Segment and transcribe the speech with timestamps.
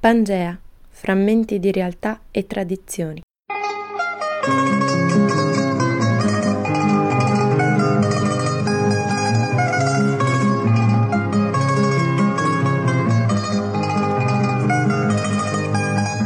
[0.00, 0.56] Pangea,
[0.90, 3.20] frammenti di realtà e tradizioni.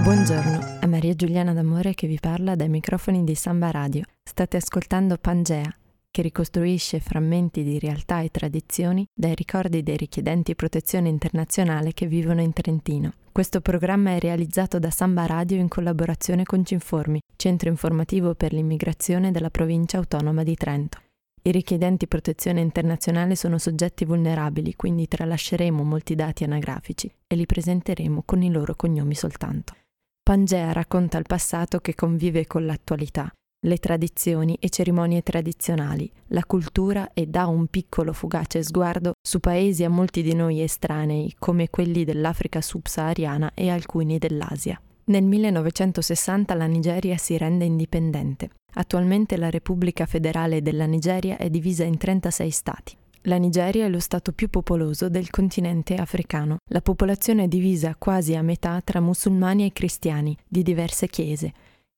[0.02, 4.02] Buongiorno, è Maria Giuliana D'Amore che vi parla dai microfoni di Samba Radio.
[4.23, 5.75] State ascoltando Pangea,
[6.11, 12.43] che ricostruisce frammenti di realtà e tradizioni dai ricordi dei richiedenti protezione internazionale che vivono
[12.43, 13.14] in Trentino.
[13.32, 19.30] Questo programma è realizzato da Samba Radio in collaborazione con Cinformi, centro informativo per l'immigrazione
[19.30, 21.00] della provincia autonoma di Trento.
[21.40, 28.22] I richiedenti protezione internazionale sono soggetti vulnerabili, quindi tralasceremo molti dati anagrafici e li presenteremo
[28.26, 29.76] con i loro cognomi soltanto.
[30.22, 33.33] Pangea racconta il passato che convive con l'attualità,
[33.64, 39.84] le tradizioni e cerimonie tradizionali, la cultura e dà un piccolo fugace sguardo su paesi
[39.84, 44.80] a molti di noi estranei, come quelli dell'Africa subsahariana e alcuni dell'Asia.
[45.05, 48.50] Nel 1960 la Nigeria si rende indipendente.
[48.74, 52.96] Attualmente la Repubblica federale della Nigeria è divisa in 36 stati.
[53.27, 56.56] La Nigeria è lo stato più popoloso del continente africano.
[56.70, 61.52] La popolazione è divisa quasi a metà tra musulmani e cristiani di diverse chiese.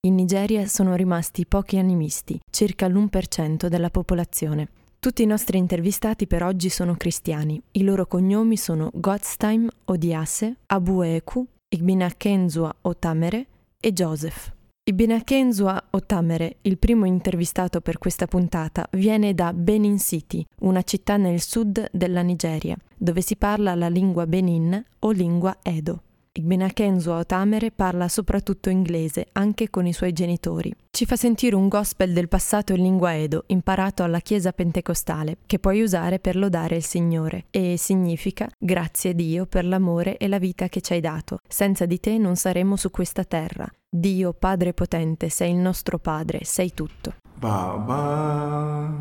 [0.05, 4.69] In Nigeria sono rimasti pochi animisti, circa l'1% della popolazione.
[4.99, 7.59] Tutti i nostri intervistati per oggi sono cristiani.
[7.73, 13.47] I loro cognomi sono Godstein Odiase, Abueku, Igbinakenzua Otamere
[13.81, 14.53] e Joseph.
[14.85, 21.41] Igbinakenzua Otamere, il primo intervistato per questa puntata, viene da Benin City, una città nel
[21.41, 26.03] sud della Nigeria, dove si parla la lingua Benin o lingua Edo.
[26.37, 30.75] Igbenakenzo Otamere parla soprattutto inglese, anche con i suoi genitori.
[30.91, 35.61] Ci fa sentire un gospel del passato in lingua Edo, imparato alla chiesa pentecostale, che
[35.61, 40.69] puoi usare per lodare il Signore, e significa grazie Dio per l'amore e la vita
[40.69, 41.39] che ci hai dato.
[41.49, 43.73] Senza di te non saremmo su questa terra.
[43.89, 47.15] Dio Padre potente, sei il nostro Padre, sei tutto.
[47.37, 48.93] Baba,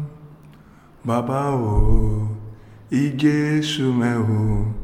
[1.02, 2.38] Baba o,
[2.90, 4.83] i Gesù meo.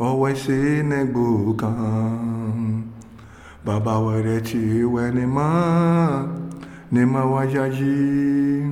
[0.00, 2.90] always see negbu kan.
[3.64, 4.60] Baba wẹrẹ ti
[4.94, 5.48] wẹ ni ma
[6.90, 8.64] ni ma wa ya yi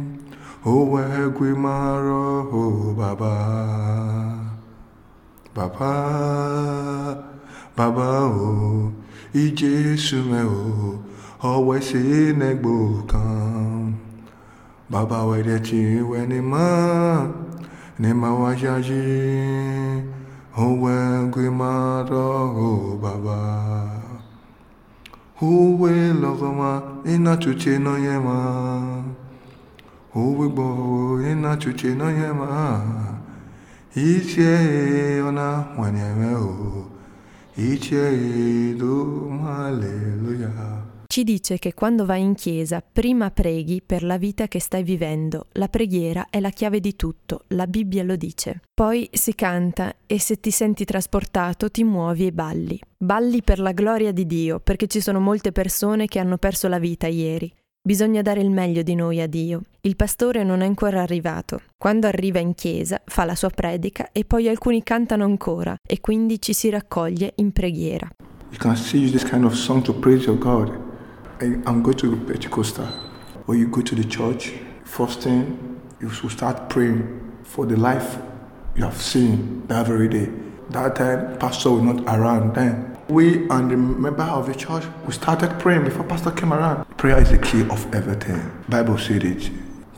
[0.64, 1.74] Oh, wẹ egwe ma
[2.06, 2.24] rọ
[2.98, 3.34] baba
[5.54, 5.92] baba
[7.76, 8.92] baba o
[9.42, 10.98] ijesu mẹ o
[11.48, 12.32] always see
[14.90, 15.58] baba wẹrẹ
[16.10, 16.66] wẹ ni ma
[17.98, 20.17] ni ma wa ya yi.
[20.58, 24.02] Howe Guimara O Baba
[25.36, 29.04] Howe Logama Inachuche no Yema
[30.12, 32.82] Howe Bo Inachuche no Yema
[33.94, 36.90] Ichie Ona Wanyewe O
[37.56, 40.87] Ichie Do Hallelujah.
[41.18, 45.46] Ci dice che quando vai in chiesa prima preghi per la vita che stai vivendo.
[45.54, 48.60] La preghiera è la chiave di tutto, la Bibbia lo dice.
[48.72, 52.78] Poi si canta e se ti senti trasportato ti muovi e balli.
[52.96, 56.78] Balli per la gloria di Dio, perché ci sono molte persone che hanno perso la
[56.78, 57.52] vita ieri.
[57.82, 59.62] Bisogna dare il meglio di noi a Dio.
[59.80, 61.62] Il pastore non è ancora arrivato.
[61.76, 66.40] Quando arriva in chiesa, fa la sua predica e poi alcuni cantano ancora e quindi
[66.40, 68.08] ci si raccoglie in preghiera.
[68.50, 70.86] You can still this kind of song to praise your God.
[71.40, 72.86] I'm going to Pentecostal.
[73.46, 78.18] When you go to the church, first thing you should start praying for the life
[78.74, 80.30] you have seen that very day.
[80.70, 82.96] That time, pastor was not around then.
[83.08, 86.84] We and the member of the church, we started praying before pastor came around.
[86.96, 88.42] Prayer is the key of everything.
[88.68, 89.48] Bible said it.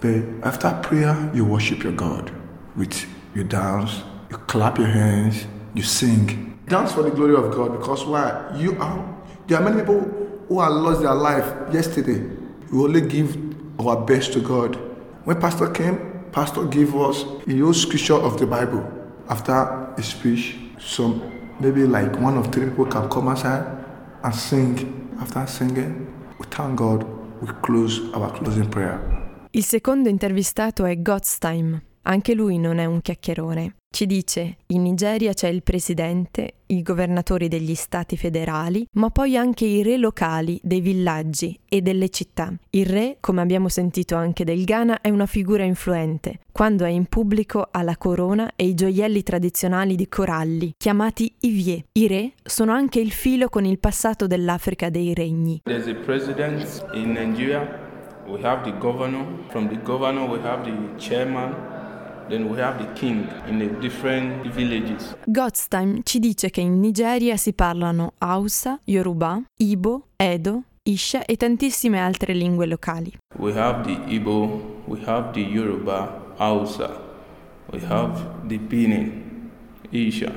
[0.03, 2.31] But after prayer, you worship your God
[2.77, 6.59] with you dance, you clap your hands, you sing.
[6.67, 8.55] Dance for the glory of God because why?
[8.57, 10.20] You are there are many people
[10.51, 12.21] who had lost their life yesterday.
[12.73, 13.37] We only give
[13.79, 14.77] our best to God.
[15.25, 15.97] When Pastor came,
[16.33, 18.83] Pastor gave us a whole scripture of the Bible.
[19.29, 19.53] After
[19.97, 21.23] a speech, some
[21.61, 23.65] maybe like one of three people can come outside
[24.25, 25.09] and sing.
[25.21, 26.09] After singing,
[26.39, 27.05] we thank God.
[27.41, 28.99] We close our closing prayer.
[29.53, 31.83] Il secondo intervistato è Godstime.
[32.03, 33.77] Anche lui non è un chiacchierone.
[33.89, 39.65] Ci dice, in Nigeria c'è il presidente, i governatori degli stati federali, ma poi anche
[39.65, 42.53] i re locali dei villaggi e delle città.
[42.71, 46.41] Il re, come abbiamo sentito anche del Ghana, è una figura influente.
[46.53, 51.85] Quando è in pubblico ha la corona e i gioielli tradizionali di coralli, chiamati ivie.
[51.93, 55.61] I re sono anche il filo con il passato dell'Africa dei regni.
[55.65, 57.89] There's a president in Nigeria.
[58.27, 59.27] We have the governor.
[59.49, 61.70] From the governor we have the chairman.
[62.31, 65.15] Then we have the king in the different villages.
[65.27, 71.99] Godstime ci dice che in Nigeria si parlano Hausa, Yoruba, Ibo, Edo, Isha e tantissime
[72.01, 73.13] altre lingue locali.
[73.37, 77.01] We have the Igbo, we have the Yoruba, Hausa,
[77.73, 79.51] we have the Benin,
[79.91, 80.33] Isha,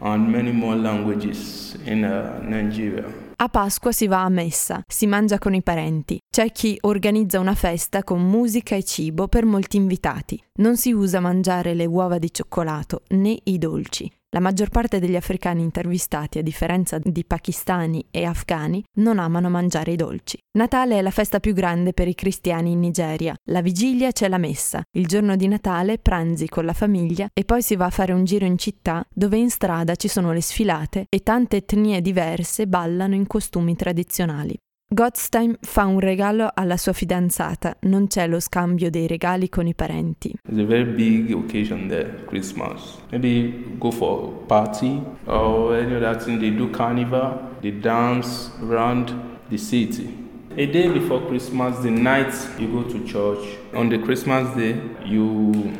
[0.00, 3.29] and many more languages in uh, Nigeria.
[3.42, 6.18] A Pasqua si va a messa, si mangia con i parenti.
[6.30, 10.38] C'è chi organizza una festa con musica e cibo per molti invitati.
[10.58, 14.12] Non si usa mangiare le uova di cioccolato né i dolci.
[14.32, 19.90] La maggior parte degli africani intervistati, a differenza di pakistani e afghani, non amano mangiare
[19.90, 20.38] i dolci.
[20.56, 23.34] Natale è la festa più grande per i cristiani in Nigeria.
[23.50, 24.82] La vigilia c'è la messa.
[24.96, 28.24] Il giorno di Natale pranzi con la famiglia e poi si va a fare un
[28.24, 33.16] giro in città dove in strada ci sono le sfilate e tante etnie diverse ballano
[33.16, 34.56] in costumi tradizionali.
[34.92, 39.72] Godstein fa un regalo alla sua fidanzata, non c'è lo scambio dei regali con i
[39.72, 40.34] parenti.
[40.48, 42.98] It's a very big occasion there, Christmas.
[43.12, 46.40] Maybe go for a party or any other thing.
[46.40, 49.14] They do carnival, they dance around
[49.48, 50.12] the city.
[50.56, 53.46] A day before Christmas, the night you go to church.
[53.72, 54.74] On the Christmas day,
[55.06, 55.72] you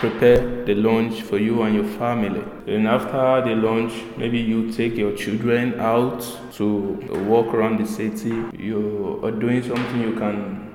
[0.00, 2.42] prepare the lunch for you and your family.
[2.66, 6.24] And after the lunch, maybe you take your children out
[6.56, 8.32] to walk around the city.
[8.56, 10.66] You are doing something you can.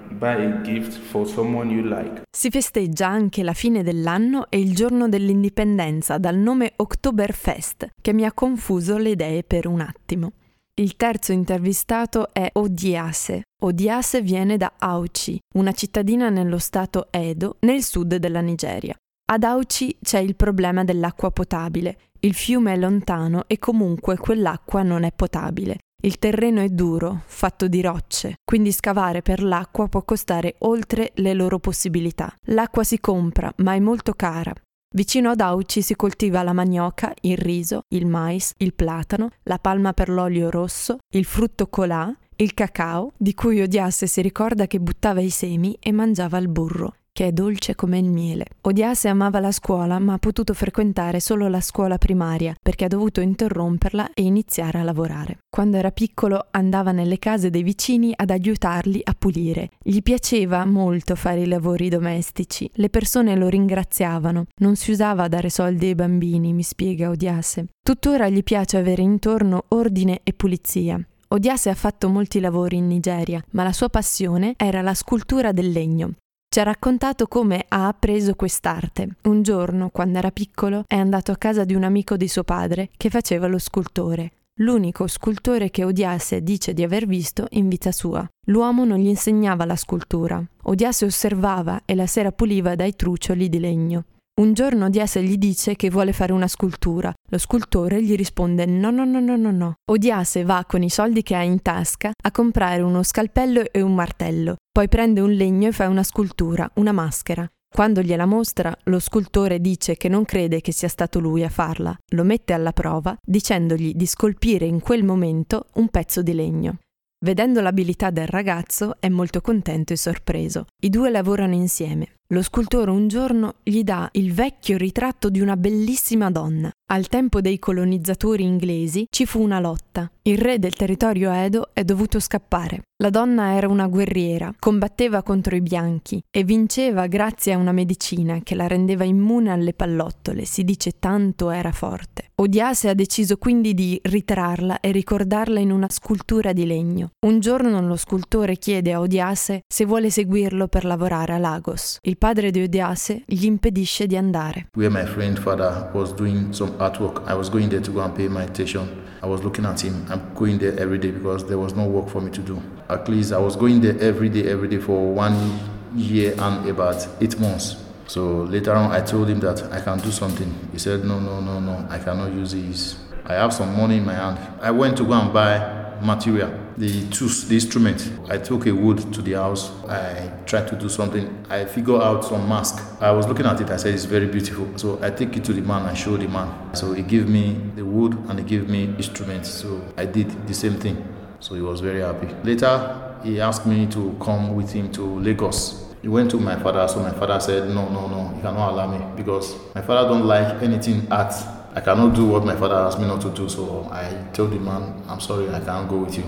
[2.32, 8.24] Si festeggia anche la fine dell'anno e il giorno dell'indipendenza dal nome Oktoberfest, che mi
[8.24, 10.32] ha confuso le idee per un attimo.
[10.76, 13.42] Il terzo intervistato è Odiase.
[13.64, 18.96] Odiase viene da Auchi, una cittadina nello stato Edo, nel sud della Nigeria.
[19.34, 22.12] Ad Auchi c'è il problema dell'acqua potabile.
[22.20, 25.80] Il fiume è lontano e comunque quell'acqua non è potabile.
[26.04, 31.34] Il terreno è duro, fatto di rocce, quindi scavare per l'acqua può costare oltre le
[31.34, 32.32] loro possibilità.
[32.50, 34.54] L'acqua si compra, ma è molto cara.
[34.94, 39.94] Vicino ad Auci si coltiva la manioca, il riso, il mais, il platano, la palma
[39.94, 45.22] per l'olio rosso, il frutto colà, il cacao, di cui Odiasse si ricorda che buttava
[45.22, 48.46] i semi e mangiava il burro che è dolce come il miele.
[48.62, 53.22] Odiase amava la scuola, ma ha potuto frequentare solo la scuola primaria perché ha dovuto
[53.22, 55.38] interromperla e iniziare a lavorare.
[55.48, 59.70] Quando era piccolo andava nelle case dei vicini ad aiutarli a pulire.
[59.82, 62.70] Gli piaceva molto fare i lavori domestici.
[62.74, 64.46] Le persone lo ringraziavano.
[64.62, 67.68] Non si usava dare soldi ai bambini, mi spiega Odiase.
[67.84, 71.00] Tuttora gli piace avere intorno ordine e pulizia.
[71.28, 75.72] Odiase ha fatto molti lavori in Nigeria, ma la sua passione era la scultura del
[75.72, 76.14] legno.
[76.54, 79.16] Ci ha raccontato come ha appreso quest'arte.
[79.24, 82.92] Un giorno, quando era piccolo, è andato a casa di un amico di suo padre
[82.96, 84.34] che faceva lo scultore.
[84.60, 88.24] L'unico scultore che Odiase dice di aver visto in vita sua.
[88.50, 90.46] L'uomo non gli insegnava la scultura.
[90.66, 94.04] Odiase osservava e la sera puliva dai trucioli di legno.
[94.36, 97.14] Un giorno Odiase gli dice che vuole fare una scultura.
[97.30, 99.76] Lo scultore gli risponde no no no no no no.
[99.92, 103.94] Odiase va con i soldi che ha in tasca a comprare uno scalpello e un
[103.94, 104.56] martello.
[104.72, 107.48] Poi prende un legno e fa una scultura, una maschera.
[107.72, 111.96] Quando gliela mostra, lo scultore dice che non crede che sia stato lui a farla.
[112.14, 116.80] Lo mette alla prova dicendogli di scolpire in quel momento un pezzo di legno.
[117.24, 120.66] Vedendo l'abilità del ragazzo è molto contento e sorpreso.
[120.82, 122.16] I due lavorano insieme.
[122.34, 126.72] Lo scultore un giorno gli dà il vecchio ritratto di una bellissima donna.
[126.92, 130.12] Al tempo dei colonizzatori inglesi ci fu una lotta.
[130.26, 132.84] Il re del territorio Edo è dovuto scappare.
[133.04, 138.40] La donna era una guerriera, combatteva contro i bianchi e vinceva grazie a una medicina
[138.42, 142.30] che la rendeva immune alle pallottole, si dice tanto era forte.
[142.36, 147.10] Odiase ha deciso quindi di ritrarla e ricordarla in una scultura di legno.
[147.26, 151.98] Un giorno lo scultore chiede a Odiase se vuole seguirlo per lavorare a Lagos.
[152.02, 154.68] Il padre di Odiase gli impedisce di andare.
[154.78, 158.14] Where my friend father was doing some artwork, I was going there to go and
[158.14, 158.88] pay my attention.
[159.22, 160.06] I was looking at him.
[160.14, 162.62] I'm going there every day because there was no work for me to do.
[162.88, 165.60] At least I was going there every day, every day for one
[165.96, 167.78] year and about eight months.
[168.06, 170.54] So later on, I told him that I can do something.
[170.72, 173.00] He said, No, no, no, no, I cannot use this.
[173.26, 174.38] I have some money in my hand.
[174.62, 178.12] I went to go and buy material, the tools, the instrument.
[178.30, 179.72] I took a wood to the house.
[179.88, 181.46] I tried to do something.
[181.50, 182.84] I figured out some mask.
[183.02, 183.70] I was looking at it.
[183.70, 184.68] I said it's very beautiful.
[184.78, 185.84] So I take it to the man.
[185.84, 186.76] I show the man.
[186.76, 189.50] So he gave me the wood and he gave me instruments.
[189.50, 191.04] So I did the same thing.
[191.40, 192.28] So he was very happy.
[192.44, 195.84] Later, he asked me to come with him to Lagos.
[196.02, 198.88] He went to my father, so my father said, No, no, no, you cannot allow
[198.92, 201.34] me because my father don't like anything art
[201.76, 204.60] I cannot do what my father asked me not to do, so I told the
[204.60, 206.24] man, I'm sorry, I can't go with you.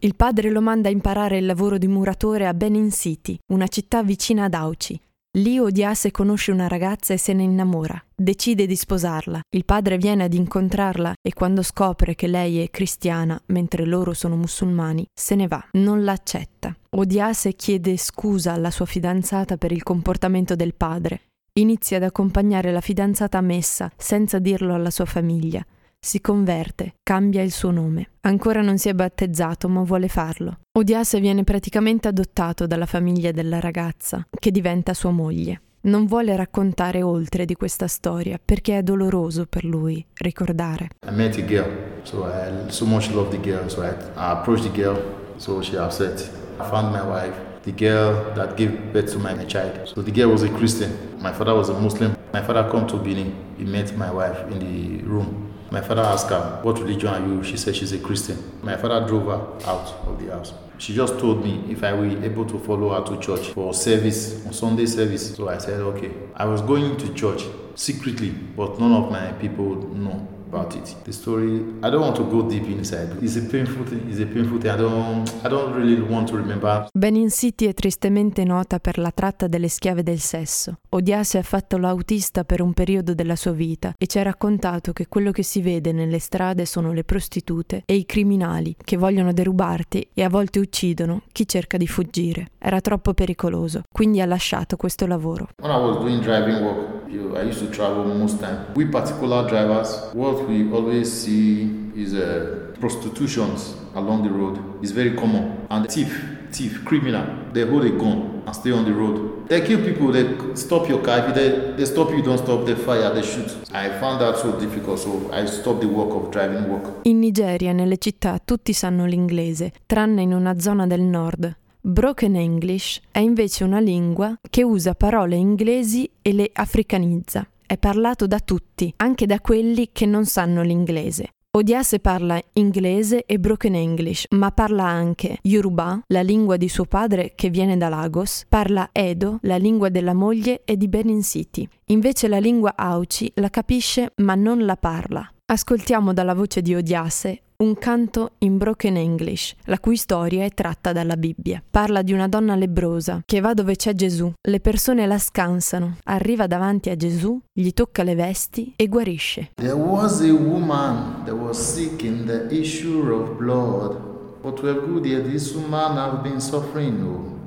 [0.00, 4.02] Il padre lo manda a imparare il lavoro di muratore a Benin City, una città
[4.02, 5.00] vicina ad Auci.
[5.38, 8.02] Lì Odiase conosce una ragazza e se ne innamora.
[8.14, 9.40] Decide di sposarla.
[9.54, 14.36] Il padre viene ad incontrarla e quando scopre che lei è cristiana, mentre loro sono
[14.36, 15.64] musulmani, se ne va.
[15.72, 16.76] Non l'accetta.
[16.96, 21.20] Odiase chiede scusa alla sua fidanzata per il comportamento del padre.
[21.54, 25.64] Inizia ad accompagnare la fidanzata a messa senza dirlo alla sua famiglia
[26.02, 28.12] si converte, cambia il suo nome.
[28.22, 30.60] Ancora non si è battezzato, ma vuole farlo.
[30.72, 35.60] Odiase viene praticamente adottato dalla famiglia della ragazza, che diventa sua moglie.
[35.82, 40.88] Non vuole raccontare oltre di questa storia perché è doloroso per lui ricordare.
[41.06, 41.70] I met a girl,
[42.02, 44.98] so I so much love the girl, so I, I approached the girl,
[45.36, 46.30] so she upset.
[46.58, 49.88] I found my wife, the girl that gave birth to my child.
[49.88, 51.20] So the girl was a Christian.
[51.20, 52.16] My father was a Muslim.
[52.32, 53.54] My father come to Benin.
[53.56, 55.54] He met my wife in the room.
[55.70, 57.44] My father asked her, What religion are you?
[57.44, 58.58] She said she's a Christian.
[58.62, 60.52] My father drove her out of the house.
[60.78, 64.44] She just told me if I were able to follow her to church for service,
[64.46, 65.36] on Sunday service.
[65.36, 66.12] So I said, Okay.
[66.34, 67.44] I was going to church
[67.76, 70.94] secretly, but none of my people know about it.
[71.04, 73.16] The story, I don't want to go deep inside.
[73.22, 74.08] It's a painful thing.
[74.08, 74.72] It's a painful thing.
[74.72, 76.88] I don't, I don't really want to remember.
[76.92, 80.78] Benin City è tristemente nota per la tratta delle schiave del sesso.
[80.90, 85.06] Odiase ha fatto l'autista per un periodo della sua vita e ci ha raccontato che
[85.08, 90.08] quello che si vede nelle strade sono le prostitute e i criminali che vogliono derubarti
[90.12, 92.50] e a volte uccidono chi cerca di fuggire.
[92.58, 95.48] Era troppo pericoloso, quindi ha lasciato questo lavoro.
[95.60, 98.72] When I was doing driving work, I used to travel most time.
[98.74, 104.58] We particular drivers, what we always see is uh, prostitutions along the road.
[104.82, 105.66] It's very common.
[105.70, 109.48] And thief, thief, criminal, they hold a gun and stay on the road.
[109.48, 111.28] They kill people, they stop your car.
[111.28, 113.56] If they, they stop you, don't stop, they fire, they shoot.
[113.72, 117.00] I found that so difficult, so I stopped the work of driving work.
[117.02, 121.56] In Nigeria, nelle città, tutti sanno l'inglese, tranne in una zona del nord.
[121.82, 127.48] Broken English è invece una lingua che usa parole inglesi e le africanizza.
[127.66, 131.30] È parlato da tutti, anche da quelli che non sanno l'inglese.
[131.52, 137.32] Odiase parla inglese e broken English, ma parla anche Yoruba, la lingua di suo padre
[137.34, 141.66] che viene da Lagos, parla Edo, la lingua della moglie e di Benin City.
[141.86, 145.26] Invece la lingua Auci la capisce ma non la parla.
[145.46, 150.92] Ascoltiamo dalla voce di Odiase un canto in broken English, la cui storia è tratta
[150.92, 151.62] dalla Bibbia.
[151.70, 154.32] Parla di una donna lebrosa che va dove c'è Gesù.
[154.40, 159.50] Le persone la scansano, arriva davanti a Gesù, gli tocca le vesti e guarisce.
[159.56, 164.08] There was a woman that was sick in the issue of blood.
[164.40, 167.38] For 12 good years this woman have been suffering, no.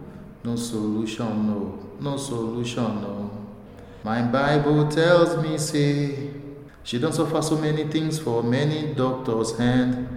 [0.43, 1.77] No solution, no.
[1.99, 3.31] No solution, no.
[4.03, 6.29] My Bible tells me, say,
[6.83, 10.07] She don't suffer so many things for many doctors and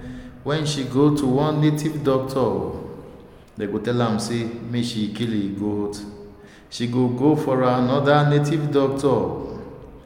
[0.43, 2.71] when she go to one native doctor,
[3.57, 6.01] they go tell am say make she kill a goat.
[6.71, 9.59] She go go for another native doctor.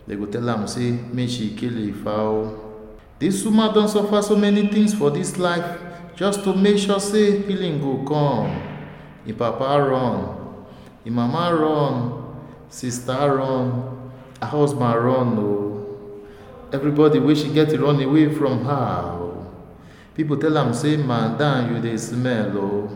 [0.07, 2.59] They go tell am say make she kill a fowl.
[3.19, 5.79] This woman don suffer so many things for this life
[6.17, 8.63] just to make sure say healing go come.
[9.27, 10.65] Im papa run,
[11.05, 12.37] im mama run,
[12.71, 15.39] sister run, her husband run.
[15.39, 15.70] Oh.
[16.73, 19.17] Everybody wey she get run away from her
[20.15, 22.89] people tell am say madam you dey smell o.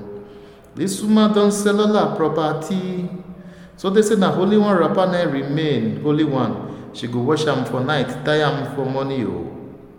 [0.74, 3.08] Dis woman don sell all her property.
[3.76, 6.90] So they say na only one wrapper na remain only one.
[6.92, 9.50] She go wash am for night tie am for morning o.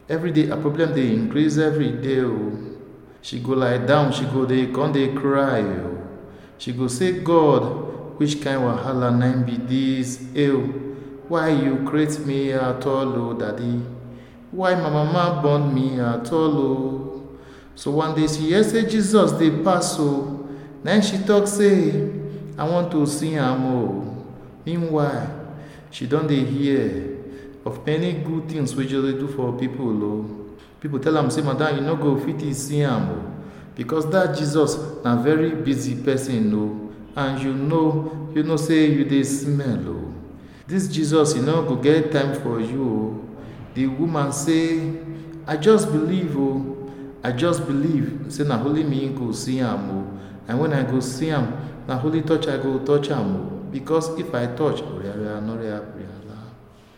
[0.09, 2.51] Every day her problem dey increase every day o.
[3.21, 5.97] She go lie down she go dey come dey cry o.
[6.57, 10.94] She go say god which kind wahala na be dis ew
[11.27, 13.81] why you create me at all o daddy?
[14.51, 17.05] Why my mama born me at all o
[17.75, 20.47] so one day she hear say jesus dey pass o
[20.81, 22.09] then she talk say
[22.57, 24.25] i want to see am o
[24.65, 25.29] meanwhile
[25.91, 27.17] she don dey hear
[27.65, 30.25] of many good things wey jesus dey do for people o
[30.79, 33.31] people tell am say madam you no go fit see am o
[33.75, 39.03] because that jesus na very busy person o and you know you know say you
[39.03, 40.04] dey smell o
[40.67, 43.23] This jesus e no go get time for you
[43.75, 44.79] the woman say
[45.47, 46.75] i just believe o.
[47.25, 48.25] I just believe.
[48.29, 50.03] Say na only me go see am o.
[50.47, 51.47] And when i go see am
[51.87, 53.39] na holy touch i go touch am o.
[53.71, 54.81] Because if i touch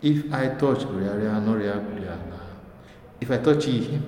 [0.01, 0.83] if i touch
[3.21, 4.03] if i touch him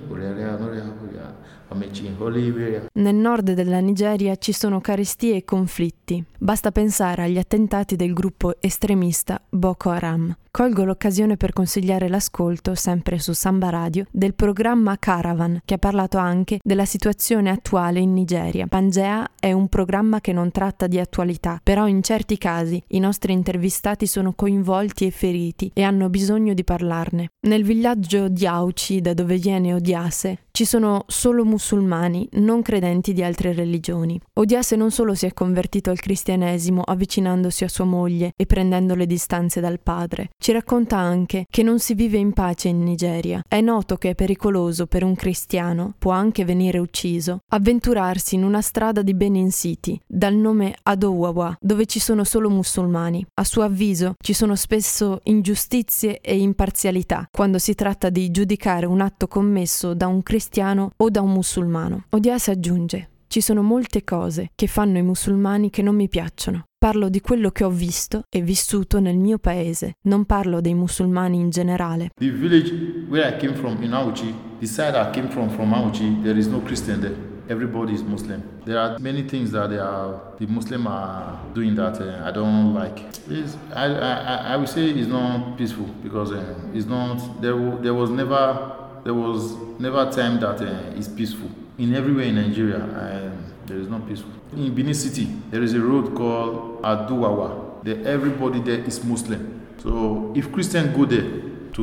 [2.92, 6.29] Nel nord della Nigeria ci sono carestie e conflitti.
[6.42, 10.34] Basta pensare agli attentati del gruppo estremista Boko Haram.
[10.50, 16.16] Colgo l'occasione per consigliare l'ascolto, sempre su Samba Radio, del programma Caravan, che ha parlato
[16.16, 18.66] anche della situazione attuale in Nigeria.
[18.66, 23.32] Pangea è un programma che non tratta di attualità, però in certi casi i nostri
[23.32, 27.28] intervistati sono coinvolti e feriti e hanno bisogno di parlarne.
[27.46, 33.22] Nel villaggio di Auci, da dove viene Odiase, ci sono solo musulmani, non credenti di
[33.22, 34.20] altre religioni.
[34.32, 39.06] Odiase non solo si è convertito al cristianesimo avvicinandosi a sua moglie e prendendo le
[39.06, 43.42] distanze dal padre, ci racconta anche che non si vive in pace in Nigeria.
[43.46, 48.60] È noto che è pericoloso per un cristiano, può anche venire ucciso, avventurarsi in una
[48.60, 53.24] strada di Benin City, dal nome Adowawa, dove ci sono solo musulmani.
[53.34, 59.00] A suo avviso ci sono spesso ingiustizie e imparzialità quando si tratta di giudicare un
[59.00, 62.04] atto commesso da un cristiano o da un musulmano.
[62.10, 66.64] Odiase aggiunge ci sono molte cose che fanno i musulmani che non mi piacciono.
[66.76, 71.38] Parlo di quello che ho visto e vissuto nel mio paese, non parlo dei musulmani
[71.38, 72.10] in generale.
[72.18, 72.72] The village
[73.08, 76.48] where I came from in Auchi, the side I came from from Auchi, there is
[76.48, 77.14] no Christian there.
[77.46, 78.42] Everybody is Muslim.
[78.64, 82.98] There are many things that are, the Muslim are doing that uh, I don't like.
[83.28, 86.42] It's, I, I, I would say it's not peaceful because uh,
[86.74, 91.48] it's not, there, there was never there was never a time that uh, is peaceful.
[91.80, 93.30] In everywhere in Nigeria, uh,
[93.64, 94.30] there is not peaceful.
[94.54, 97.82] In Benin City, there is a road called Aduwawa.
[97.82, 99.62] There, everybody there is Muslim.
[99.82, 101.24] So if Christians go there
[101.72, 101.82] to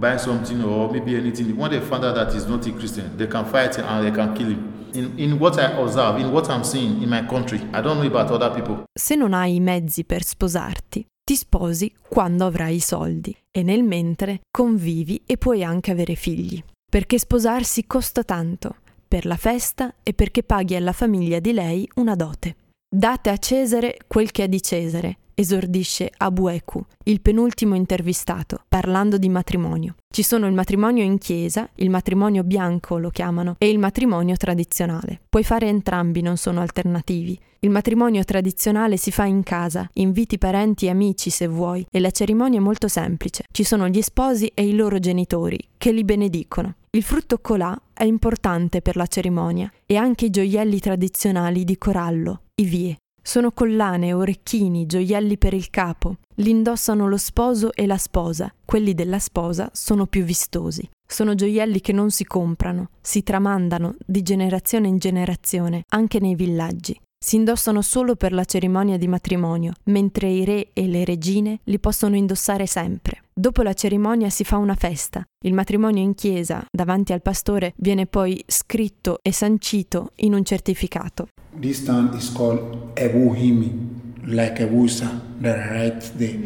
[0.00, 3.28] buy something or maybe anything, when they find out that he's not a Christian, they
[3.28, 4.88] can fight and they can kill him.
[4.94, 8.06] In, in, what I observe, in what I'm seeing in my country, I don't know
[8.08, 8.86] about other people.
[8.92, 13.84] Se non hai i mezzi per sposarti, ti sposi quando avrai i soldi e nel
[13.84, 16.60] mentre convivi e puoi anche avere figli.
[16.90, 18.76] Perché sposarsi costa tanto,
[19.08, 22.56] per la festa e perché paghi alla famiglia di lei una dote.
[22.88, 29.28] Date a Cesare quel che è di Cesare esordisce Abueku, il penultimo intervistato, parlando di
[29.28, 29.94] matrimonio.
[30.12, 35.20] Ci sono il matrimonio in chiesa, il matrimonio bianco lo chiamano, e il matrimonio tradizionale.
[35.28, 37.38] Puoi fare entrambi, non sono alternativi.
[37.60, 42.10] Il matrimonio tradizionale si fa in casa, inviti parenti e amici se vuoi, e la
[42.10, 43.44] cerimonia è molto semplice.
[43.52, 46.74] Ci sono gli sposi e i loro genitori, che li benedicono.
[46.90, 52.42] Il frutto colà è importante per la cerimonia e anche i gioielli tradizionali di corallo,
[52.54, 52.96] i vie.
[53.20, 56.18] Sono collane, orecchini, gioielli per il capo.
[56.36, 58.54] Li indossano lo sposo e la sposa.
[58.64, 60.88] Quelli della sposa sono più vistosi.
[61.04, 66.98] Sono gioielli che non si comprano, si tramandano di generazione in generazione, anche nei villaggi.
[67.28, 71.78] Si indossano solo per la cerimonia di matrimonio, mentre i re e le regine li
[71.78, 73.24] possono indossare sempre.
[73.34, 75.22] Dopo la cerimonia si fa una festa.
[75.44, 81.28] Il matrimonio in chiesa, davanti al pastore, viene poi scritto e sancito in un certificato.
[81.60, 86.38] This town is called Ebuhimi, like Ebusa, that right there.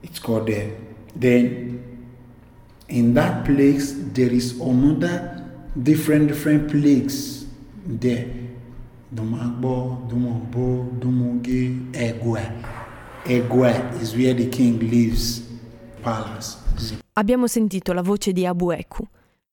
[0.00, 0.74] It's called there.
[1.12, 1.78] Then
[2.86, 7.44] in that place there is another different different place
[7.84, 8.39] there.
[9.12, 12.52] Dumagbo, Dumogbo, Dumuge, Egwe.
[13.24, 15.42] Egwe is where the king lives,
[16.00, 16.58] palace.
[17.14, 19.04] Abbiamo sentito la voce di Abueku.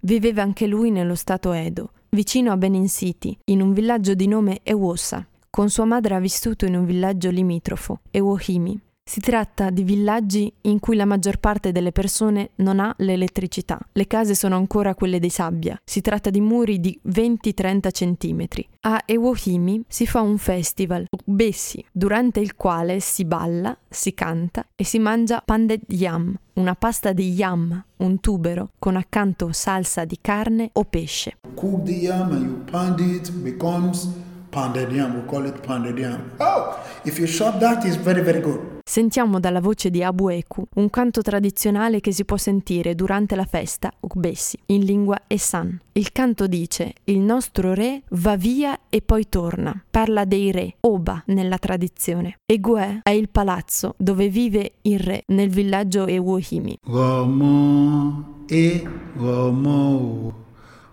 [0.01, 4.59] Viveva anche lui nello stato Edo vicino a Benin City, in un villaggio di nome
[4.61, 5.27] Ewosa.
[5.49, 8.79] Con sua madre ha vissuto in un villaggio limitrofo, Ewohimi.
[9.09, 13.79] Si tratta di villaggi in cui la maggior parte delle persone non ha l'elettricità.
[13.93, 15.79] Le case sono ancora quelle di sabbia.
[15.81, 18.45] Si tratta di muri di 20-30 cm.
[18.81, 24.83] A Ewohimi si fa un festival, Ukbesi, durante il quale si balla, si canta e
[24.83, 30.69] si mangia panded yam, una pasta di yam, un tubero, con accanto salsa di carne
[30.73, 31.37] o pesce.
[31.55, 34.09] Cook the yam and you pound it, becomes
[34.49, 35.15] pounded yam.
[35.15, 36.31] We call it pounded yam.
[36.39, 38.75] Oh, if you shop that, it's very, very good.
[38.89, 43.91] Sentiamo dalla voce di Abueku un canto tradizionale che si può sentire durante la festa
[43.99, 45.77] Ukbesi, in lingua Essan.
[45.91, 49.83] Il canto dice: Il nostro re va via e poi torna.
[49.91, 52.39] Parla dei re, Oba nella tradizione.
[52.45, 56.79] Egue è il palazzo dove vive il re nel villaggio Ewohimi.
[56.85, 60.33] Gomo e gomo,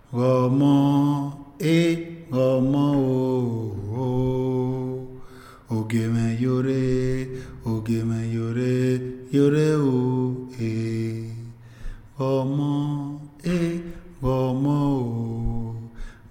[0.09, 3.85] gomo e gomo.
[5.67, 7.27] Ogeme yore,
[7.65, 9.01] ogeme yore,
[9.31, 11.31] yore o e.
[12.15, 13.81] Gomo e
[14.21, 15.75] gomo o,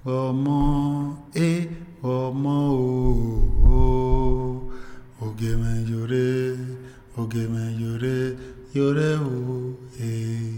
[0.04, 1.68] gomo e
[2.00, 2.58] gomo
[3.66, 4.72] o.
[5.20, 6.56] Ogeme yore,
[7.16, 8.36] ogeme yore,
[8.72, 10.53] yore o e.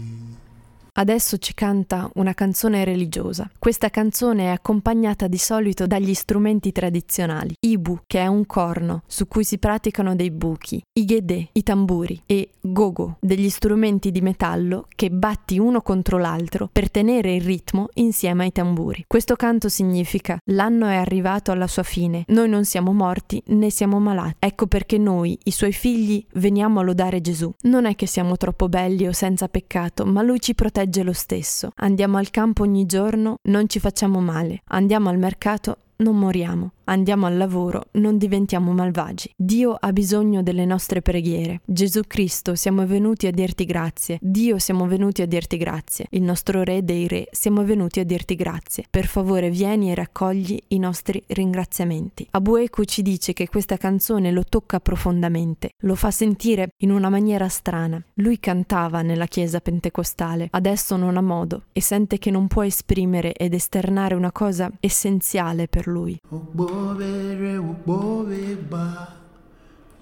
[0.99, 3.47] Adesso ci canta una canzone religiosa.
[3.59, 7.53] Questa canzone è accompagnata di solito dagli strumenti tradizionali.
[7.59, 12.49] Ibu, che è un corno su cui si praticano dei buchi, igede, i tamburi e
[12.61, 18.45] gogo, degli strumenti di metallo che batti uno contro l'altro per tenere il ritmo insieme
[18.45, 19.05] ai tamburi.
[19.05, 23.99] Questo canto significa l'anno è arrivato alla sua fine, noi non siamo morti né siamo
[23.99, 24.37] malati.
[24.39, 27.53] Ecco perché noi, i suoi figli, veniamo a lodare Gesù.
[27.61, 31.13] Non è che siamo troppo belli o senza peccato, ma lui ci protegge legge lo
[31.13, 31.71] stesso.
[31.75, 34.61] Andiamo al campo ogni giorno, non ci facciamo male.
[34.67, 39.31] Andiamo al mercato, non moriamo andiamo al lavoro, non diventiamo malvagi.
[39.35, 41.61] Dio ha bisogno delle nostre preghiere.
[41.65, 44.17] Gesù Cristo, siamo venuti a dirti grazie.
[44.21, 46.07] Dio, siamo venuti a dirti grazie.
[46.09, 48.85] Il nostro Re dei Re, siamo venuti a dirti grazie.
[48.89, 52.27] Per favore vieni e raccogli i nostri ringraziamenti.
[52.31, 57.47] Abueku ci dice che questa canzone lo tocca profondamente, lo fa sentire in una maniera
[57.47, 58.01] strana.
[58.15, 63.33] Lui cantava nella chiesa pentecostale, adesso non ha modo e sente che non può esprimere
[63.33, 66.19] ed esternare una cosa essenziale per lui.
[66.29, 66.47] Oh,
[66.79, 68.87] obere ukbobe ba.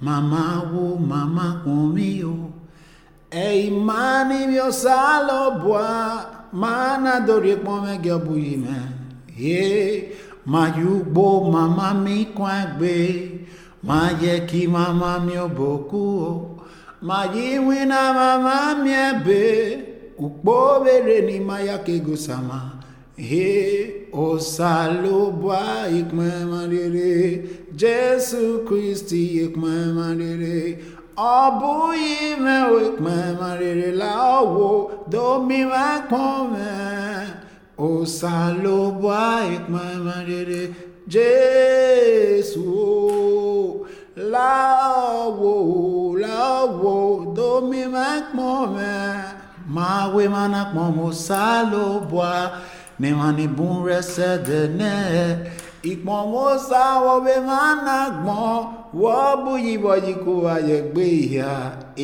[0.05, 2.35] Mama wo mama kumio
[3.31, 5.87] e imani mio salo bwa
[6.51, 7.97] mana dori pome
[8.63, 8.77] me,
[9.37, 12.95] ye mayugbo mama mi kwagbe.
[13.87, 16.31] Má jẹ́ kí mama mi ò bòkú o.
[17.07, 18.93] Má yí wina mama mi
[19.25, 19.41] be,
[20.45, 22.74] bẹ́ẹ̀ bèrè ni má yá kego sàmá.
[23.17, 26.49] He o salo boa ik mwen
[27.75, 30.77] Jesu Christi ik mwen mandere,
[31.15, 36.75] Ọbụ ime ik mwen la wo, domi mwen kome.
[37.77, 40.75] O salo boa ik mwen
[41.07, 42.65] Jesu
[44.15, 47.83] la wo, la wo, do mi
[48.35, 49.33] kome.
[49.67, 52.61] Ma we manak mo salo boa,
[52.99, 54.95] ne mani bun rẹsẹ dẹnẹ
[55.91, 57.35] ìpọnmọsá wọbẹ
[57.87, 58.55] ná gbọn
[59.01, 61.53] wọ́ọ̀bù yìí yìí kó ayẹgbẹ ìhà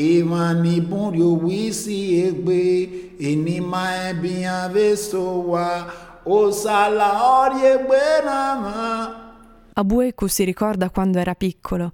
[0.08, 2.60] ìmàní bun rí owí sí egbe
[3.30, 5.67] ìní máa ẹbí àvẹsọ wa
[6.38, 8.91] òsàlà ọrí egbe náà mọ́.
[9.80, 11.91] Abueku si ricorda quando era piccolo.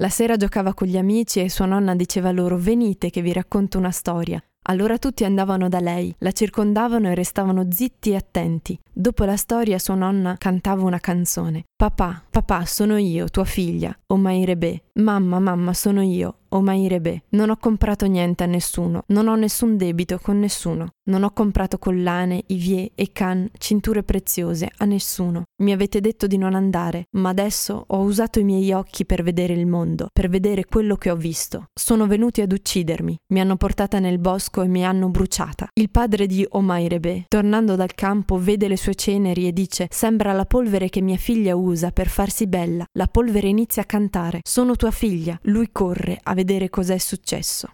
[0.00, 3.78] La sera giocava con gli amici e sua nonna diceva loro venite che vi racconto
[3.78, 4.42] una storia.
[4.70, 8.78] Allora tutti andavano da lei, la circondavano e restavano zitti e attenti.
[8.92, 11.64] Dopo la storia sua nonna cantava una canzone.
[11.74, 14.82] Papà, papà, sono io, tua figlia, Omairebe.
[15.00, 17.24] Mamma, mamma, sono io, Omairebe.
[17.30, 20.94] Non ho comprato niente a nessuno, non ho nessun debito con nessuno.
[21.08, 25.44] Non ho comprato collane, ivie e can, cinture preziose a nessuno.
[25.62, 29.54] Mi avete detto di non andare, ma adesso ho usato i miei occhi per vedere
[29.54, 31.66] il mondo, per vedere quello che ho visto.
[31.72, 35.68] Sono venuti ad uccidermi, mi hanno portata nel bosco e mi hanno bruciata.
[35.74, 40.44] Il padre di Omairebe, tornando dal campo, vede le sue ceneri e dice: Sembra la
[40.44, 42.84] polvere che mia figlia usa per farsi bella.
[42.92, 44.40] La polvere inizia a cantare.
[44.42, 45.38] Sono tua figlia.
[45.42, 47.68] Lui corre a vedere successo.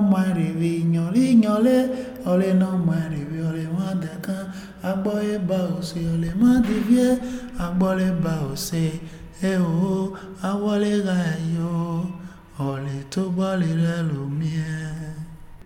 [0.00, 5.38] Mari vignoli, gnole, ole no mari viole madaka, agboye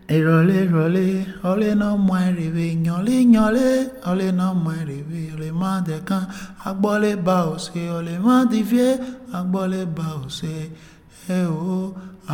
[0.09, 0.63] e o, awole gayo, ole to bole relumie.
[0.63, 3.73] ìrọ̀lẹ́ ìrọ̀lẹ́ ọlẹ́ náà mọ ẹ̀rẹ̀wẹ̀ yànlẹ́ yànlẹ́
[4.11, 6.25] ọlẹ́ náà mọ ẹ̀rẹ̀wẹ̀ ọlẹ́ má dẹ̀kan
[6.69, 8.89] agbọ́lẹ̀ bá ò ṣe ọlẹ́ má dìfẹ́
[9.39, 10.55] agbọ́lẹ̀ bá ò ṣe
[11.37, 11.41] ẹ
[11.75, 11.77] o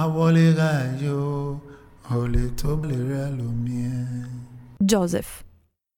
[0.03, 0.71] àwọlé ra
[1.05, 1.19] yọ
[2.21, 4.01] ọlẹ́ tó lè rẹ lómi ẹ.
[4.91, 5.31] Joseph,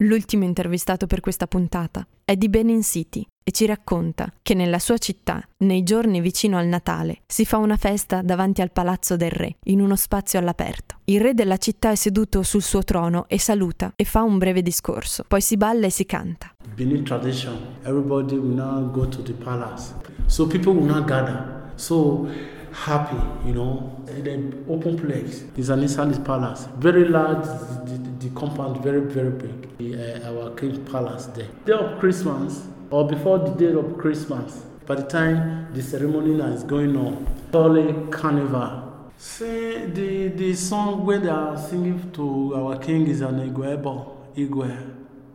[0.06, 4.96] l'ultimo intervistato per questa puntata, è di Benin City e ci racconta che nella sua
[4.96, 9.56] città, nei giorni vicino al Natale, si fa una festa davanti al palazzo del re,
[9.64, 10.96] in uno spazio all'aperto.
[11.04, 14.62] Il re della città è seduto sul suo trono e saluta e fa un breve
[14.62, 15.24] discorso.
[15.28, 16.54] Poi si balla e si canta.
[16.74, 19.92] Benin tradition, everybody will now go to the palace.
[20.24, 21.70] So people will now gather.
[21.74, 22.26] So
[22.72, 25.44] happy, you know, an open place.
[25.54, 27.44] It's an inside palace, very large.
[27.44, 29.76] The, the, the compound very very big.
[29.76, 31.48] The, uh, our king palace there.
[31.66, 34.64] Day of Christmas or before the day of Christmas.
[34.86, 39.10] By the time the ceremony is going on, Holy Carnival.
[39.16, 44.76] See the the song where they are singing to our king is an Igwebo, Igwe.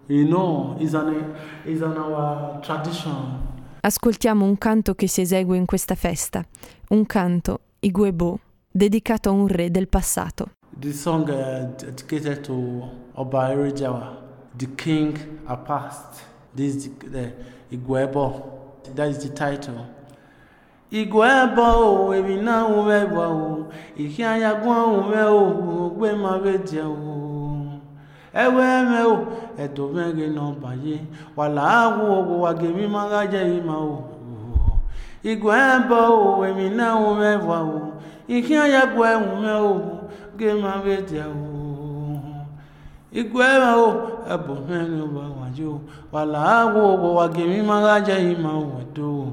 [0.07, 1.35] You know, is an
[1.65, 3.47] is an our tradition.
[3.81, 6.43] Ascoltiamo un canto che si esegue in questa festa,
[6.89, 10.51] un canto, Igwebo, dedicato a un re del passato.
[10.79, 14.17] The song uh, dedicated to Oba Erejawa,
[14.57, 16.21] the king are past.
[16.55, 17.31] This is the,
[17.71, 18.43] Igwebo.
[18.95, 19.85] That is the title.
[20.91, 22.13] Igwebo o.
[22.13, 23.67] Ebi na uweba o.
[23.97, 25.85] Ihe anya gwa ume o.
[25.85, 27.79] Ogbe ma bedia o.
[28.33, 30.97] Ewe eme o edobe gị n'ọbanye
[31.35, 33.21] wala agwụ ọgwụwa gị maga
[33.67, 34.03] ma o.
[35.23, 35.95] Igwebo
[36.39, 37.93] o ebi na uweba o.
[38.27, 39.71] Ihe anya gwa ume o.
[40.38, 41.59] Gị ma bedia o.
[43.19, 43.89] Igwebo o
[44.33, 45.79] ebu mmiri ụba o maju
[46.12, 49.31] wala wo wagimi magaja ima watu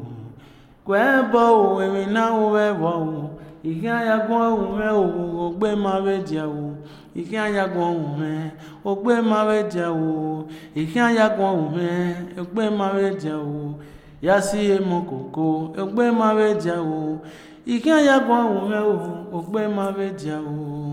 [0.84, 3.30] kwebo wewe na uwe wao
[3.64, 6.76] ike ayagun ohume owo ogbe mawejawo
[7.14, 8.50] ike ayagun ohume
[8.84, 13.74] ogbe mawejawo ike ayagun ohume ogbe mawejawo
[14.22, 17.18] yasi emo koko ogbe mawejawo
[17.66, 20.85] ike ayagun ohume owo ogbe mawejawo.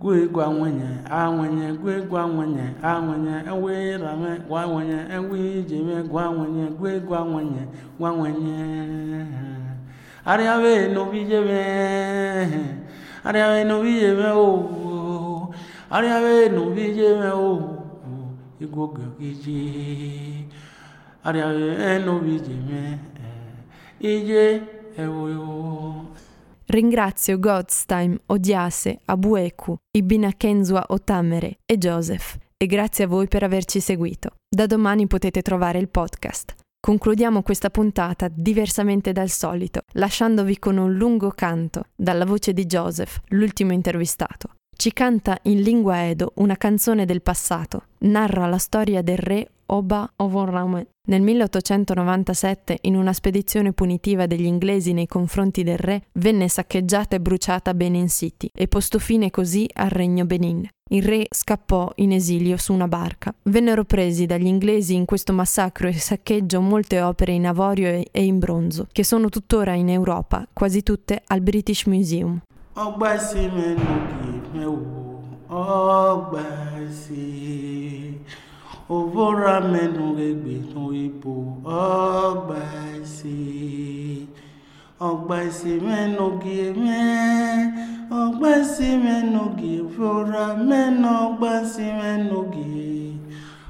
[0.00, 6.24] gwe gwa nwenye anwenye gwe gwa nwenye anwenye ewe rame gwa nwenye ewe ijeme gwa
[6.32, 7.62] nwenye gwe gwa nwenye
[7.98, 9.26] gwa nwenye
[10.30, 11.60] arịawe n'obijeme
[13.24, 15.54] arịawe n'obijeme o.
[15.90, 17.48] Arịawe n'obijeme o.
[18.60, 20.46] Igwe oge iji.
[21.24, 22.80] Arịawe n'obijeme
[24.02, 24.08] e.
[24.14, 24.62] ije
[24.98, 25.46] ewoyo
[26.70, 33.80] Ringrazio Godstein, Odiase, Abueku, Ibina Kenzua Otamere e Joseph e grazie a voi per averci
[33.80, 34.32] seguito.
[34.46, 36.54] Da domani potete trovare il podcast.
[36.78, 43.18] Concludiamo questa puntata diversamente dal solito, lasciandovi con un lungo canto dalla voce di Joseph,
[43.28, 44.50] l'ultimo intervistato.
[44.80, 50.08] Ci canta in lingua Edo una canzone del passato, narra la storia del re Oba
[50.18, 50.86] Ovorame.
[51.08, 57.20] Nel 1897, in una spedizione punitiva degli inglesi nei confronti del re, venne saccheggiata e
[57.20, 60.68] bruciata Benin City e posto fine così al regno Benin.
[60.90, 63.34] Il re scappò in esilio su una barca.
[63.42, 68.38] Vennero presi dagli inglesi in questo massacro e saccheggio molte opere in avorio e in
[68.38, 72.40] bronzo, che sono tuttora in Europa, quasi tutte al British Museum.
[72.86, 73.12] ọgbà
[74.50, 74.76] pin o
[76.10, 76.46] ọgbà
[77.00, 77.26] sí
[78.96, 81.34] òbóra mẹnu gbẹgbẹnu ibo
[81.64, 82.62] ọgbà
[83.14, 83.38] sí
[85.08, 87.04] ọgbà sí mẹnu gé mẹ
[88.22, 92.88] ọgbà sí mẹnu gé fúra mẹnu ọgbà sí mẹnu gé.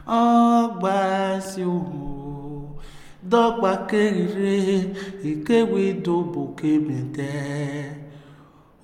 [0.09, 2.79] Ọgbà sí òun
[3.31, 4.57] dọgba kerire
[5.31, 7.33] ikewi dobo kemete.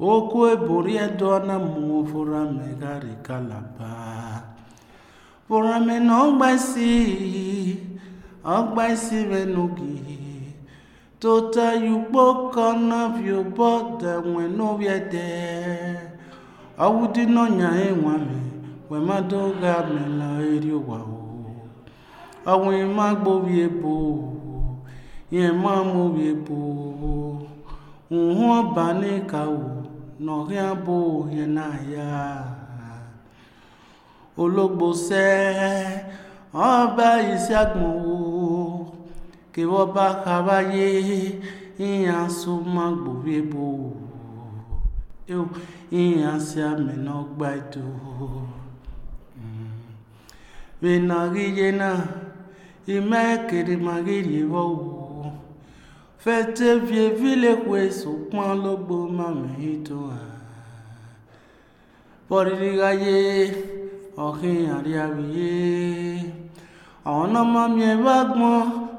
[0.00, 3.90] okwu eburie dụọna mmụọ fụra megharị kalaba.
[5.48, 6.90] Fụra me na ọgbasi
[8.56, 9.94] ọgbasi menugi
[11.20, 12.22] tota yukpo
[12.54, 13.68] kọna viobọ
[14.00, 15.26] denwe n'obia de
[16.84, 18.36] ọwụdị n'ọnya enwa me
[18.90, 20.98] wemado ga mela eri ụwa
[22.52, 23.94] ọnwụ ịma gbobi ebo
[25.34, 26.56] ihe ma mobi ebo.
[28.10, 29.40] Nhụ ọba n'ịka
[30.26, 32.08] nọ̀hịa bụ ohie n'ahịa
[34.42, 35.32] ológbò sẹ́
[36.70, 38.18] ọba ìṣàgbọ̀nwò
[39.52, 40.86] kí wọ́n bá kábáyé
[41.88, 43.64] ìyàn súnmọ́ gbòwe bò
[46.02, 47.84] ìyàn sí àmì náà gbà ètò.
[56.24, 60.00] Fete vie vile kwe sukman lobo mamito
[62.28, 63.52] Poriri gaye
[64.16, 66.24] okin ari abiye
[67.04, 68.52] Ona mamye bagmo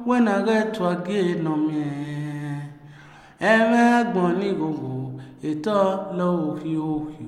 [0.05, 1.89] wena getu age no mie
[3.39, 4.93] Eme agbo ni gogo
[5.49, 5.77] eto
[6.17, 7.25] lo ohi ohi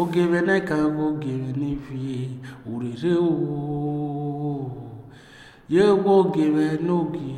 [0.00, 2.30] Ogebe ne kago ogebe ne fie
[2.66, 4.89] urere ooo
[5.74, 7.28] yegwogere n'oge.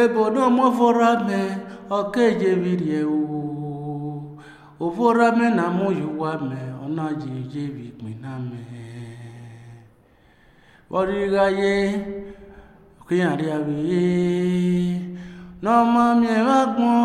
[0.00, 1.40] Ebonamvorame
[1.98, 3.28] okejebiriewu
[4.86, 8.62] uvorame na muyuwame onajijebikpiname
[10.98, 11.74] origaye
[13.06, 14.06] kuyariawiye
[15.62, 17.02] nomamieagbon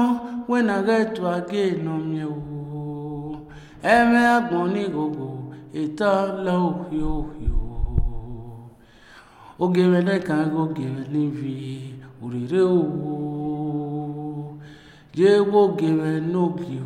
[0.49, 2.41] wenagetuagenomiewu
[3.95, 5.29] emeagbon nigogo
[5.83, 7.62] italaohiohio
[9.59, 11.93] ogeleka O.
[12.23, 14.57] Orire owo
[15.15, 16.77] jee gwogere n'oge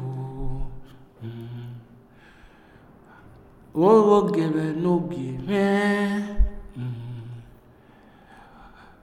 [3.86, 6.28] ogogere n'oge mee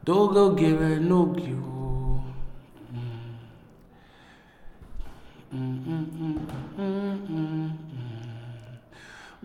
[0.07, 1.74] no n'oge o.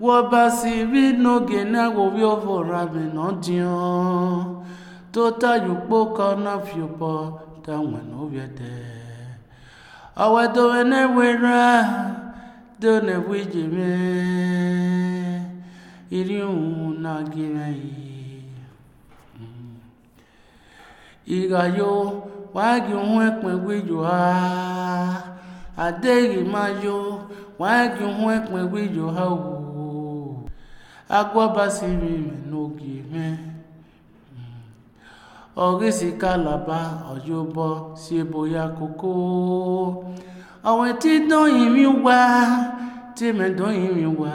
[0.09, 0.73] wabasi
[1.21, 3.73] n'oge na-awụwi ọvọrami n'ọdịọ
[5.13, 7.11] tota yukpo kọna fiụpọ
[7.65, 8.71] danwe n'obiete
[10.23, 11.61] awadowe na-ewere
[12.81, 15.41] do na-ewu iji mee
[16.17, 17.93] iri ụmụ na gịmeghị
[21.37, 22.11] ịgayo mm.
[22.55, 24.21] wagi hụ ekpegbu ijo ha.
[25.85, 26.97] Adịghị mayo
[27.61, 29.58] wagi hụ ekpegbu ijo ha ugwu
[31.17, 33.25] agwabasiri ime n'oge ime
[35.65, 36.79] ọrịsị kalaba
[37.13, 37.65] ọyọbọ
[38.01, 39.11] si ebo ya koko
[40.71, 42.19] ọ̀wẹ̀ tí dọ́yìn mi wá
[43.17, 44.33] tí mi dọ́yìn mi wá.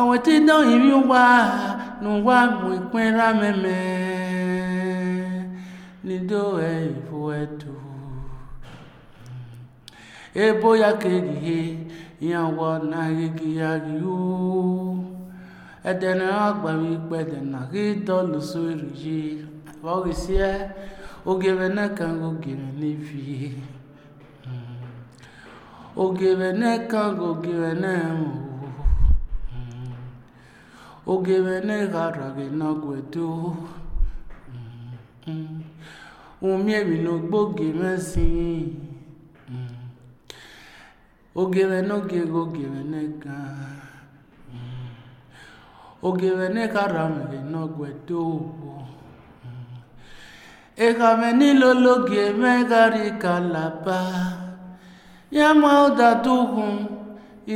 [0.00, 1.24] Ọ̀wẹ̀ tí dọ́yìn mi wá
[2.02, 3.84] nù wá mú ìpín rámẹ́mẹ́.
[6.06, 7.72] Nídó ẹ ìfọ ẹtù
[10.44, 10.90] ebo ya
[12.24, 15.15] ìyàwó náà yegi yari yóò.
[15.90, 19.18] edene agbara ikpe dị na gị dọlụso eriji
[19.94, 20.50] ọghịsie
[21.30, 23.22] ogere n'aka ogere n'efi
[26.04, 28.30] ogere n'aka ogere na-emu
[31.12, 33.28] ogere n'eghara gị n'agwedo
[36.48, 38.28] umieri n'ogbo ogere si
[41.40, 43.36] ogere n'ogere ogere n'eka.
[46.02, 48.72] ogewenekaramge n'ogwete ugwu
[50.86, 54.00] ekame n'ilologe megharị kalaba
[55.36, 56.66] ya ma ụdada ugwu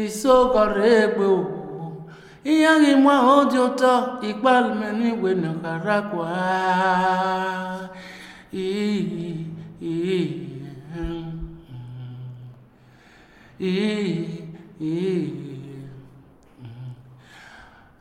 [0.00, 1.58] iso gọrọ egbe ugwu
[2.50, 3.92] ihe ahụ ma ọ dị ụtọ
[4.28, 6.28] ikpealụmenigwe nọkarakwa
[8.52, 8.98] iyi
[9.90, 10.20] iyi
[13.60, 13.92] iyi
[14.80, 15.49] iyi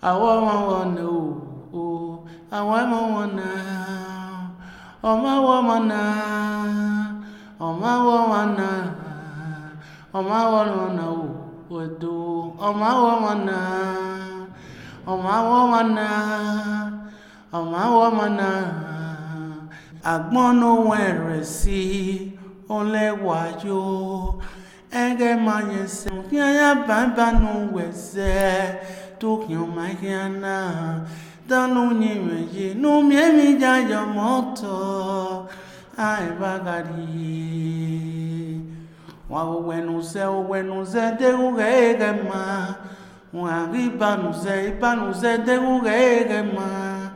[0.02, 1.70] I want one, no.
[1.74, 4.56] Oh, I want one now.
[5.04, 7.24] Oh, my woman now.
[7.60, 8.96] Oh, my woman now.
[10.14, 11.16] Oh, my woman now.
[11.68, 12.56] What do?
[12.58, 14.48] Oh, my woman now.
[15.06, 17.12] Oh, my woman now.
[17.52, 19.70] Oh, my woman now.
[20.04, 22.32] Agbọn wẹ̀rẹ̀ sí
[22.70, 24.40] ó lẹ́wàá yó.
[24.92, 29.09] Ẹgẹ́ máa yẹ sẹ́wọ̀n kí ayá bàbá nu wẹ̀ sẹ́.
[29.20, 31.02] tuknyo magiana
[31.48, 35.48] dalunye meji no miemi jayo moto
[35.98, 37.60] ai bagari.
[39.30, 42.76] Wago wenuze wenuze degugegema
[43.34, 47.12] wagi banuze banuze degugegema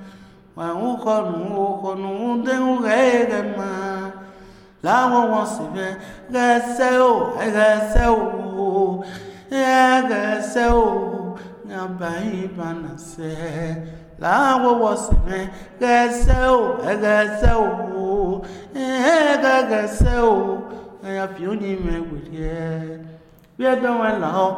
[0.55, 4.11] wago konu ga degugegema
[4.83, 5.95] lawo wasibe
[6.29, 9.03] gaseo gaseo
[10.09, 11.22] gaseo
[11.83, 13.31] abanase
[14.21, 15.39] láwọwọ sẹmẹ
[15.81, 16.59] gẹsẹ o
[16.91, 17.67] ẹgẹsẹ o
[18.75, 20.33] ẹgẹgẹsẹ o
[21.07, 22.97] ẹyàfi ó ní mẹ wèrè ẹ
[23.57, 24.49] bí ẹgbẹ wọn là ọ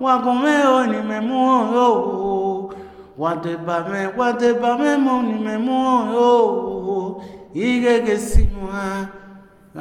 [0.00, 2.70] wọn kò mẹ ò ní mẹ mú ọ o
[3.18, 7.22] wadeba mẹ wadeba mẹ mọ ní mẹ mú ọ o
[7.54, 9.06] ìgègè sí wọn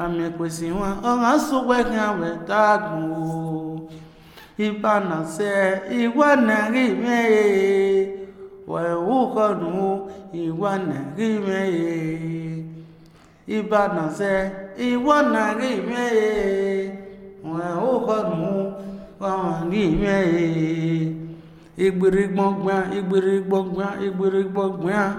[0.03, 3.62] àmì pèsè wọn ọ̀ràn sọgbẹ́kẹ̀ àwẹ̀ dáàgùn o.
[4.57, 7.45] ibanase igwanagimeye
[8.67, 11.93] wewukonu igwanagimeye
[13.57, 14.33] ibanase
[14.77, 16.29] igwanagimeye
[17.53, 18.51] wewukonu
[19.19, 20.45] gwanagimeye
[21.85, 25.09] igbirigbọgbọn igbirigbọgbọn igbirigbọgbọn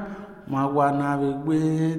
[0.52, 1.60] magwanabigbe